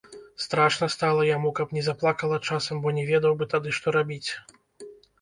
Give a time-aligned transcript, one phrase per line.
[0.45, 4.27] Страшна стала яму, каб не заплакала часам, бо не ведаў бы тады, што рабіць.